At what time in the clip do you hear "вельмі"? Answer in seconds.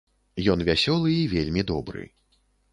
1.35-1.67